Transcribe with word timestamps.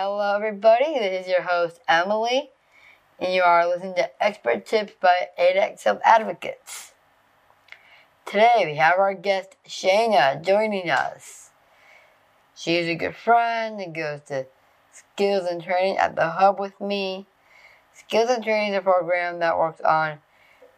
Hello, 0.00 0.36
everybody. 0.36 0.96
This 0.96 1.26
is 1.26 1.28
your 1.28 1.42
host, 1.42 1.80
Emily, 1.88 2.50
and 3.18 3.34
you 3.34 3.42
are 3.42 3.66
listening 3.66 3.96
to 3.96 4.22
Expert 4.22 4.64
Tips 4.64 4.92
by 5.02 5.30
ADEC 5.36 5.80
Self 5.80 5.98
Advocates. 6.04 6.92
Today, 8.24 8.62
we 8.64 8.76
have 8.76 8.96
our 9.00 9.12
guest, 9.12 9.56
Shayna, 9.66 10.40
joining 10.40 10.88
us. 10.88 11.50
She's 12.54 12.86
a 12.86 12.94
good 12.94 13.16
friend 13.16 13.80
and 13.80 13.92
goes 13.92 14.20
to 14.28 14.46
Skills 14.92 15.48
and 15.50 15.60
Training 15.60 15.96
at 15.96 16.14
the 16.14 16.28
Hub 16.28 16.60
with 16.60 16.80
me. 16.80 17.26
Skills 17.92 18.30
and 18.30 18.44
Training 18.44 18.74
is 18.74 18.78
a 18.78 18.82
program 18.82 19.40
that 19.40 19.58
works 19.58 19.80
on 19.80 20.18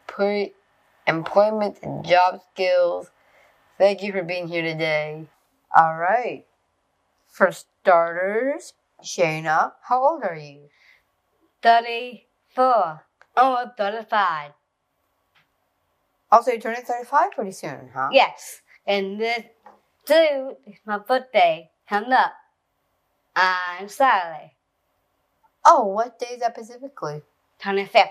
pre 0.06 0.54
employment 1.06 1.78
and 1.82 2.06
job 2.06 2.40
skills. 2.54 3.10
Thank 3.76 4.02
you 4.02 4.12
for 4.12 4.22
being 4.22 4.48
here 4.48 4.62
today. 4.62 5.26
All 5.76 5.98
right. 5.98 6.46
For 7.28 7.52
starters, 7.52 8.72
Shayna, 9.04 9.72
how 9.82 10.02
old 10.04 10.22
are 10.24 10.36
you? 10.36 10.68
34, 11.62 13.02
almost 13.36 13.76
35. 13.78 14.52
Also, 16.32 16.52
you're 16.52 16.60
turning 16.60 16.82
35 16.82 17.32
pretty 17.32 17.52
soon, 17.52 17.90
huh? 17.94 18.08
Yes, 18.12 18.62
and 18.86 19.20
this 19.20 19.44
June 20.06 20.56
is 20.66 20.78
my 20.86 20.98
birthday 20.98 21.70
coming 21.88 22.12
up 22.12 22.32
on 23.36 23.88
Saturday, 23.88 24.54
Oh, 25.64 25.84
what 25.86 26.18
day 26.18 26.28
is 26.34 26.40
that 26.40 26.54
specifically? 26.56 27.22
25th. 27.62 28.08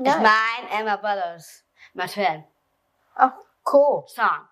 It's 0.00 0.16
mine 0.22 0.68
and 0.70 0.86
my 0.86 0.96
brother's, 0.96 1.62
my 1.94 2.06
twin, 2.06 2.44
Oh, 3.18 3.32
cool. 3.64 4.06
song. 4.08 4.42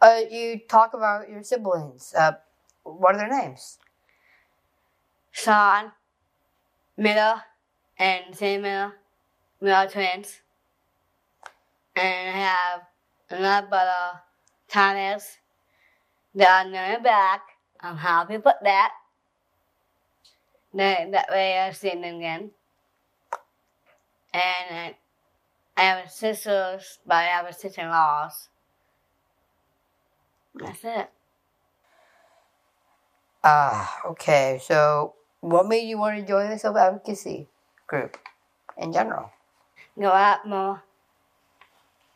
Uh, 0.00 0.20
you 0.30 0.60
talk 0.68 0.94
about 0.94 1.28
your 1.28 1.42
siblings. 1.42 2.14
Uh, 2.18 2.32
what 2.84 3.14
are 3.14 3.18
their 3.18 3.42
names? 3.42 3.78
Sean, 5.30 5.92
Miller, 6.96 7.42
and 7.98 8.34
Sam 8.36 8.62
Miller. 8.62 8.92
We 9.60 9.70
are 9.70 9.88
twins. 9.88 10.40
And 11.94 12.28
I 12.28 12.32
have 12.32 12.82
another 13.30 13.66
brother, 13.68 14.20
Thomas. 14.68 15.38
They 16.34 16.44
are 16.44 16.68
near 16.68 17.00
back. 17.00 17.42
I'm 17.80 17.96
happy 17.96 18.36
with 18.36 18.54
that. 18.62 18.92
Then 20.74 21.10
that 21.10 21.28
way 21.30 21.58
I've 21.58 21.76
seen 21.76 22.00
them 22.00 22.16
again. 22.16 22.50
And 24.32 24.94
I 25.76 25.82
have 25.82 26.10
sisters, 26.10 26.98
but 27.06 27.16
I 27.16 27.24
have 27.24 27.46
a 27.46 27.52
sister-in-laws. 27.52 28.48
That's 30.54 30.84
it. 30.84 31.10
Ah, 33.44 34.00
okay. 34.06 34.60
So, 34.62 35.14
what 35.40 35.66
made 35.66 35.88
you 35.88 35.98
want 35.98 36.18
to 36.18 36.26
join 36.26 36.50
the 36.50 36.58
self 36.58 36.76
advocacy 36.76 37.48
group 37.86 38.16
in 38.78 38.92
general? 38.92 39.30
go 39.98 40.08
out 40.08 40.46
more, 40.46 40.82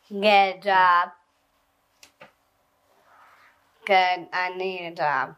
get 0.09 0.57
a 0.57 0.61
job. 0.61 1.09
Good, 3.85 4.27
I 4.33 4.53
need 4.55 4.87
a 4.87 4.95
job. 4.95 5.35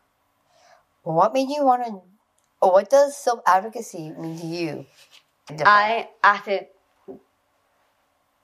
What 1.03 1.33
made 1.33 1.49
you 1.49 1.65
want 1.65 1.85
to? 1.85 2.01
What 2.59 2.89
does 2.89 3.17
self 3.17 3.41
advocacy 3.47 4.11
mean 4.11 4.37
to 4.37 4.45
you? 4.45 4.85
I 5.65 6.09
I 6.23 6.41
should 6.45 6.67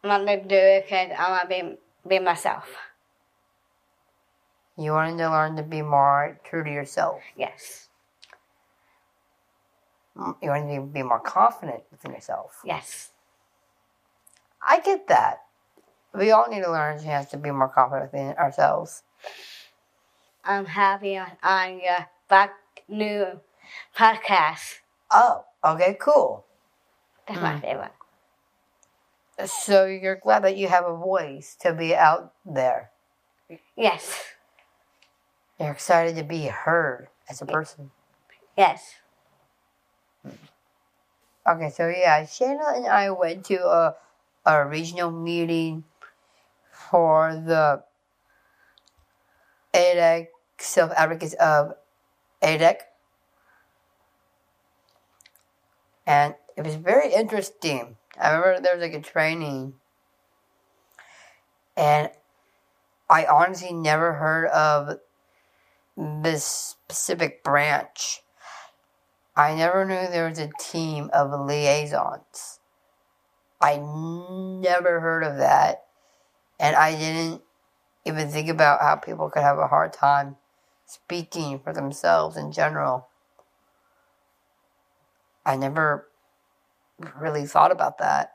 want 0.03 0.25
to 0.27 0.37
do 0.41 0.55
it 0.55 0.85
because 0.85 1.11
I 1.17 1.29
want 1.29 1.41
to 1.43 1.47
be 1.49 1.77
be 2.07 2.19
myself. 2.19 2.65
You 4.77 4.91
wanted 4.91 5.17
to 5.19 5.29
learn 5.29 5.55
to 5.55 5.63
be 5.63 5.81
more 5.81 6.39
true 6.43 6.63
to 6.63 6.69
yourself. 6.69 7.21
Yes, 7.35 7.89
Mm, 10.17 10.35
You 10.41 10.49
wanted 10.49 10.75
to 10.75 10.81
be 10.81 11.03
more 11.03 11.19
confident 11.19 11.83
within 11.91 12.11
yourself. 12.13 12.61
yes, 12.63 13.11
I 14.65 14.79
get 14.79 15.07
that. 15.07 15.43
We 16.13 16.31
all 16.31 16.47
need 16.49 16.63
to 16.63 16.71
learn 16.71 16.97
a 16.97 17.03
chance 17.03 17.29
to 17.31 17.37
be 17.37 17.51
more 17.51 17.67
confident 17.67 18.11
within 18.13 18.35
ourselves. 18.37 19.03
I'm 20.45 20.65
happy 20.65 21.17
on, 21.17 21.79
your 21.79 22.07
back 22.29 22.53
new 22.87 23.41
podcast. 23.97 24.79
Oh, 25.11 25.45
okay, 25.63 25.97
cool. 25.99 26.45
That's 27.27 27.41
my 27.41 27.59
favorite. 27.59 27.91
So 29.49 29.85
you're 29.85 30.15
glad 30.15 30.43
that 30.45 30.55
you 30.55 30.67
have 30.69 30.85
a 30.85 30.95
voice 30.95 31.55
to 31.61 31.73
be 31.73 31.93
out 31.95 32.33
there. 32.45 32.91
Yes, 33.75 34.23
You're 35.59 35.71
excited 35.71 36.15
to 36.17 36.23
be 36.23 36.47
heard 36.47 37.07
as 37.29 37.41
a 37.41 37.45
person. 37.45 37.91
yes. 38.57 38.95
Okay, 41.47 41.69
so 41.69 41.87
yeah, 41.87 42.23
Shayna 42.23 42.75
and 42.75 42.87
I 42.87 43.11
went 43.11 43.45
to 43.45 43.63
a, 43.65 43.95
a 44.45 44.65
regional 44.65 45.11
meeting 45.11 45.83
for 46.71 47.35
the 47.35 47.83
ADEC 49.73 50.27
self 50.57 50.91
advocates 50.95 51.33
of 51.35 51.67
um, 51.69 51.73
ADEC. 52.41 52.77
And 56.07 56.35
it 56.55 56.63
was 56.65 56.75
very 56.75 57.13
interesting. 57.13 57.97
I 58.19 58.31
remember 58.33 58.61
there 58.61 58.75
was 58.75 58.81
like 58.81 58.93
a 58.93 59.01
training, 59.01 59.73
and 61.75 62.09
I 63.09 63.25
honestly 63.25 63.73
never 63.73 64.13
heard 64.13 64.47
of 64.47 64.99
this 65.97 66.45
specific 66.45 67.43
branch. 67.43 68.21
I 69.35 69.53
never 69.55 69.85
knew 69.85 70.07
there 70.09 70.29
was 70.29 70.39
a 70.39 70.51
team 70.59 71.09
of 71.13 71.31
liaisons. 71.47 72.59
I 73.61 73.77
never 73.77 74.99
heard 74.99 75.23
of 75.23 75.37
that. 75.37 75.85
And 76.59 76.75
I 76.75 76.91
didn't 76.95 77.41
even 78.05 78.29
think 78.29 78.49
about 78.49 78.81
how 78.81 78.95
people 78.95 79.29
could 79.29 79.43
have 79.43 79.57
a 79.57 79.67
hard 79.67 79.93
time 79.93 80.37
speaking 80.85 81.59
for 81.59 81.73
themselves 81.73 82.37
in 82.37 82.51
general. 82.51 83.07
I 85.45 85.57
never 85.57 86.07
really 87.19 87.45
thought 87.45 87.71
about 87.71 87.97
that. 87.97 88.33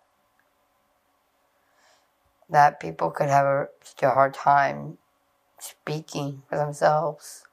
That 2.48 2.80
people 2.80 3.10
could 3.10 3.28
have 3.28 3.46
a, 3.46 3.68
such 3.82 4.02
a 4.02 4.10
hard 4.10 4.34
time 4.34 4.98
speaking 5.58 6.42
for 6.48 6.56
themselves. 6.58 7.44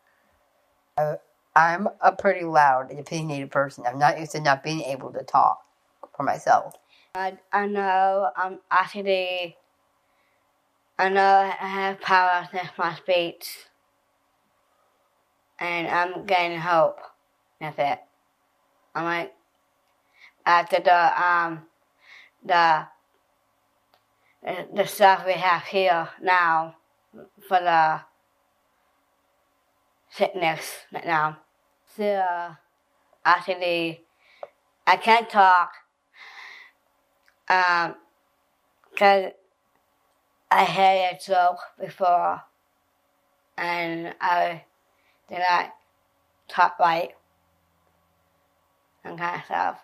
I, 0.98 1.18
I'm 1.56 1.88
a 2.02 2.12
pretty 2.12 2.46
loud 2.46 2.92
and 2.92 3.00
opinionated 3.00 3.52
person. 3.52 3.86
I'm 3.88 4.00
not 4.00 4.20
used 4.20 4.34
to 4.34 4.42
not 4.42 4.64
being 4.64 4.82
able 4.82 5.12
to 5.14 5.24
talk 5.24 5.60
for 6.16 6.24
myself. 6.24 6.76
I, 7.16 7.38
I 7.52 7.68
know 7.68 8.30
I'm 8.36 8.60
actually, 8.70 9.58
I 11.00 11.10
know 11.10 11.52
I 11.60 11.68
have 11.68 12.02
power 12.02 12.48
with 12.54 12.72
my 12.78 12.96
speech. 12.96 13.66
And 15.60 15.88
I'm 15.88 16.26
getting 16.28 16.60
hope 16.60 17.00
with 17.60 17.80
it. 17.80 18.00
I'm 18.94 19.06
like, 19.06 19.34
after 20.46 20.80
the, 20.80 21.24
um, 21.24 21.64
the, 22.46 22.88
the 24.76 24.86
stuff 24.86 25.26
we 25.26 25.34
have 25.34 25.64
here 25.64 26.08
now 26.22 26.76
for 27.48 27.60
the 27.60 28.02
sickness 30.18 30.86
right 30.92 31.06
now. 31.06 31.38
So, 31.96 32.24
actually, 33.26 34.02
I 34.86 34.98
can't 34.98 35.30
talk 35.30 35.72
um, 37.50 37.96
cause 38.98 39.32
I 40.52 40.64
had 40.64 41.16
a 41.16 41.20
joke 41.26 41.60
before, 41.80 42.42
and 43.58 44.14
I 44.20 44.64
did 45.30 45.40
not 45.40 45.74
talk 46.48 46.80
right, 46.80 47.12
and 49.04 49.18
kind 49.18 49.38
of 49.38 49.46
stuff. 49.46 49.80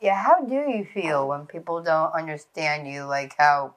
Yeah, 0.00 0.22
how 0.22 0.44
do 0.44 0.54
you 0.54 0.84
feel 0.84 1.28
when 1.28 1.46
people 1.46 1.82
don't 1.82 2.12
understand 2.12 2.88
you 2.88 3.04
like 3.04 3.34
how 3.38 3.74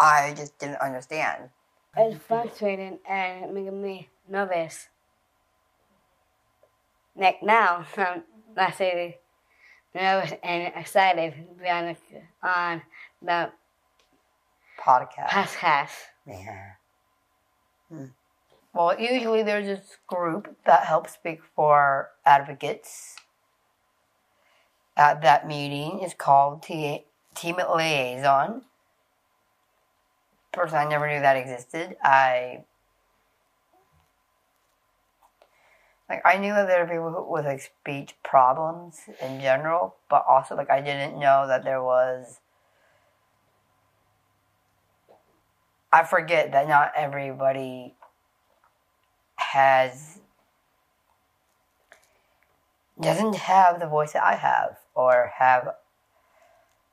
I 0.00 0.32
just 0.36 0.58
didn't 0.58 0.80
understand? 0.80 1.50
It's 1.96 2.16
frustrating 2.24 2.98
and 3.08 3.52
making 3.52 3.80
me 3.80 4.08
nervous. 4.28 4.88
Like 7.16 7.42
now, 7.42 7.86
I'm 7.96 8.22
actually 8.56 9.16
nervous 9.94 10.32
and 10.42 10.72
excited 10.74 11.34
to 11.34 11.62
be 11.62 11.68
on 11.68 11.96
the, 12.42 12.48
on 12.48 12.82
the 13.22 13.50
Podcast. 14.80 15.28
podcast. 15.28 15.90
Yeah. 16.26 16.72
Hmm. 17.88 18.06
Well, 18.74 18.98
usually 18.98 19.42
there's 19.44 19.66
this 19.66 19.98
group 20.06 20.56
that 20.66 20.84
helps 20.84 21.12
speak 21.14 21.40
for 21.54 22.10
advocates. 22.26 23.16
At 24.96 25.22
that 25.22 25.46
meeting 25.46 26.00
is 26.00 26.14
called 26.14 26.62
T- 26.62 27.04
Team 27.34 27.56
Liaison. 27.56 28.62
Personally, 30.52 30.86
I 30.86 30.88
never 30.88 31.08
knew 31.08 31.20
that 31.20 31.36
existed. 31.36 31.96
I 32.02 32.64
like 36.08 36.22
I 36.24 36.38
knew 36.38 36.52
that 36.52 36.66
there 36.66 36.84
were 36.84 36.90
people 36.90 37.10
who, 37.10 37.32
with 37.32 37.46
like 37.46 37.60
speech 37.60 38.14
problems 38.22 39.00
in 39.22 39.40
general, 39.40 39.96
but 40.10 40.24
also 40.28 40.54
like 40.54 40.70
I 40.70 40.80
didn't 40.80 41.18
know 41.18 41.46
that 41.46 41.64
there 41.64 41.82
was. 41.82 42.40
I 45.92 46.04
forget 46.04 46.52
that 46.52 46.68
not 46.68 46.92
everybody 46.96 47.94
has 49.36 50.20
doesn't 53.00 53.36
have 53.36 53.80
the 53.80 53.86
voice 53.86 54.12
that 54.12 54.24
I 54.24 54.36
have 54.36 54.78
or 54.94 55.32
have 55.36 55.74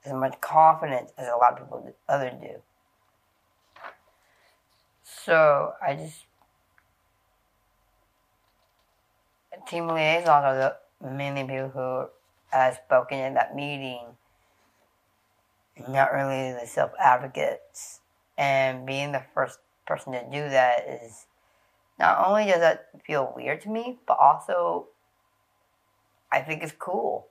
as 0.04 0.12
much 0.12 0.40
confidence 0.40 1.12
as 1.16 1.28
a 1.28 1.36
lot 1.36 1.52
of 1.52 1.58
people 1.58 1.94
others 2.08 2.32
do. 2.40 2.62
So 5.04 5.74
I 5.84 5.94
just 5.94 6.24
team 9.68 9.88
liaisons 9.88 10.28
are 10.28 10.54
the 10.54 10.76
mainly 11.08 11.42
people 11.42 11.68
who 11.70 12.06
have 12.56 12.80
spoken 12.86 13.18
in 13.18 13.34
that 13.34 13.54
meeting, 13.54 14.04
not 15.88 16.12
really 16.12 16.52
the 16.52 16.66
self 16.66 16.92
advocates. 16.98 18.00
And 18.38 18.86
being 18.86 19.12
the 19.12 19.22
first 19.34 19.58
person 19.86 20.12
to 20.12 20.24
do 20.24 20.48
that 20.48 20.88
is 20.88 21.26
not 21.98 22.26
only 22.26 22.46
does 22.46 22.60
that 22.60 22.88
feel 23.06 23.32
weird 23.36 23.60
to 23.62 23.68
me, 23.68 23.98
but 24.06 24.16
also 24.18 24.88
I 26.30 26.40
think 26.40 26.62
it's 26.62 26.72
cool. 26.72 27.26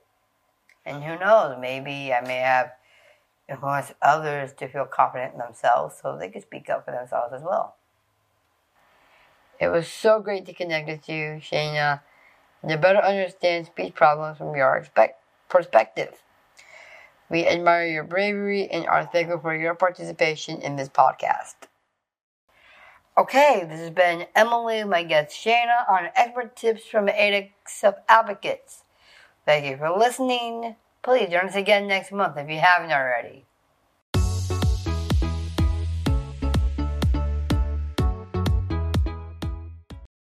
And 0.86 1.02
who 1.02 1.18
knows, 1.18 1.56
maybe 1.60 2.12
I 2.12 2.20
may 2.20 2.38
have 2.38 2.72
influenced 3.48 3.94
others 4.00 4.52
to 4.54 4.68
feel 4.68 4.84
confident 4.84 5.34
in 5.34 5.38
themselves 5.40 5.96
so 6.00 6.16
they 6.16 6.28
can 6.28 6.42
speak 6.42 6.70
up 6.70 6.84
for 6.84 6.92
themselves 6.92 7.32
as 7.34 7.42
well. 7.42 7.76
It 9.60 9.68
was 9.68 9.86
so 9.86 10.20
great 10.20 10.46
to 10.46 10.54
connect 10.54 10.88
with 10.88 11.08
you, 11.08 11.40
Shayna, 11.40 12.00
to 12.68 12.76
better 12.78 13.00
understand 13.00 13.66
speech 13.66 13.94
problems 13.94 14.38
from 14.38 14.54
your 14.56 14.86
perspective. 15.48 16.22
We 17.30 17.46
admire 17.46 17.86
your 17.86 18.04
bravery 18.04 18.68
and 18.70 18.86
are 18.86 19.06
thankful 19.06 19.40
for 19.40 19.54
your 19.54 19.74
participation 19.74 20.60
in 20.60 20.76
this 20.76 20.88
podcast. 20.88 21.54
Okay, 23.16 23.64
this 23.68 23.80
has 23.80 23.90
been 23.90 24.26
Emily, 24.34 24.84
my 24.84 25.02
guest 25.02 25.36
Shayna, 25.36 25.88
on 25.88 26.08
expert 26.16 26.56
tips 26.56 26.84
from 26.86 27.08
ADEC 27.08 27.52
Self 27.66 27.96
Advocates. 28.08 28.84
Thank 29.44 29.66
you 29.66 29.76
for 29.76 29.90
listening. 29.90 30.76
Please 31.02 31.30
join 31.30 31.46
us 31.48 31.54
again 31.56 31.86
next 31.88 32.12
month 32.12 32.36
if 32.38 32.48
you 32.48 32.58
haven't 32.58 32.92
already. 32.92 33.46